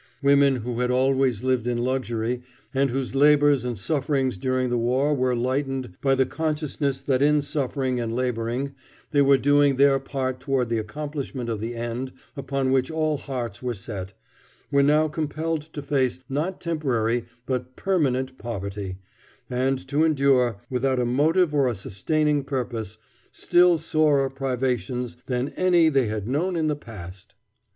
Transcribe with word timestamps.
Women 0.23 0.55
who 0.55 0.79
had 0.79 0.89
always 0.89 1.43
lived 1.43 1.67
in 1.67 1.77
luxury, 1.77 2.41
and 2.73 2.89
whose 2.89 3.13
labors 3.13 3.63
and 3.63 3.77
sufferings 3.77 4.35
during 4.39 4.69
the 4.69 4.77
war 4.79 5.13
were 5.13 5.35
lightened 5.35 5.95
by 6.01 6.15
the 6.15 6.25
consciousness 6.25 7.03
that 7.03 7.21
in 7.21 7.43
suffering 7.43 7.99
and 7.99 8.11
laboring 8.15 8.73
they 9.11 9.21
were 9.21 9.37
doing 9.37 9.75
their 9.75 9.99
part 9.99 10.39
toward 10.39 10.69
the 10.69 10.79
accomplishment 10.79 11.49
of 11.51 11.59
the 11.59 11.75
end 11.75 12.13
upon 12.35 12.71
which 12.71 12.89
all 12.89 13.17
hearts 13.17 13.61
were 13.61 13.75
set, 13.75 14.13
were 14.71 14.81
now 14.81 15.07
compelled 15.07 15.71
to 15.73 15.83
face 15.83 16.19
not 16.27 16.59
temporary 16.59 17.25
but 17.45 17.75
permanent 17.75 18.39
poverty, 18.39 18.97
and 19.51 19.87
to 19.87 20.03
endure, 20.03 20.57
without 20.67 20.97
a 20.97 21.05
motive 21.05 21.53
or 21.53 21.67
a 21.67 21.75
sustaining 21.75 22.43
purpose, 22.43 22.97
still 23.31 23.77
sorer 23.77 24.31
privations 24.31 25.17
than 25.27 25.49
any 25.49 25.89
they 25.89 26.07
had 26.07 26.27
known 26.27 26.55
in 26.55 26.65
the 26.65 26.75
past. 26.75 27.35